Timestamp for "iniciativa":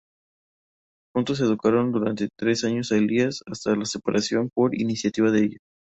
4.73-5.29